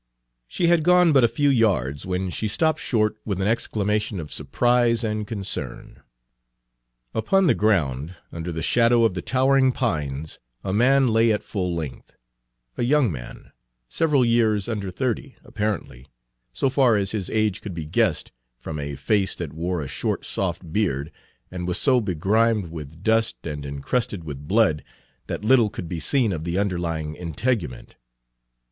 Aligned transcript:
She 0.47 0.65
had 0.65 0.81
gone 0.81 1.13
but 1.13 1.23
a 1.23 1.27
few 1.27 1.49
yards 1.51 2.07
when 2.07 2.31
she 2.31 2.47
stopped 2.47 2.79
short 2.79 3.17
with 3.23 3.39
an 3.39 3.47
exclamation 3.47 4.19
of 4.19 4.33
surprise 4.33 5.03
and 5.03 5.27
concern. 5.27 6.01
Upon 7.13 7.45
the 7.45 7.53
ground, 7.53 8.15
under 8.31 8.51
the 8.51 8.63
shadow 8.63 9.03
of 9.03 9.13
the 9.13 9.21
towering 9.21 9.71
pines, 9.71 10.39
a 10.63 10.73
man 10.73 11.09
lay 11.09 11.31
at 11.31 11.43
full 11.43 11.75
length, 11.75 12.15
a 12.79 12.83
young 12.83 13.11
man, 13.11 13.51
several 13.89 14.25
years 14.25 14.67
under 14.67 14.89
thirty, 14.89 15.35
apparently, 15.43 16.07
so 16.51 16.67
far 16.67 16.95
as 16.97 17.11
his 17.11 17.29
age 17.29 17.61
could 17.61 17.75
be 17.75 17.85
guessed 17.85 18.31
from 18.57 18.79
a 18.79 18.95
face 18.95 19.35
that 19.35 19.53
wore 19.53 19.81
a 19.83 19.87
short 19.87 20.25
soft 20.25 20.73
beard, 20.73 21.11
and 21.51 21.67
was 21.67 21.77
so 21.77 22.01
begrimed 22.01 22.71
with 22.71 23.03
dust 23.03 23.45
and 23.45 23.67
incrusted 23.67 24.23
with 24.23 24.47
blood 24.47 24.83
that 25.27 25.45
little 25.45 25.69
could 25.69 25.87
be 25.87 25.99
seen 25.99 26.31
of 26.33 26.43
the 26.43 26.57
underlying 26.57 27.13
integument. 27.13 27.97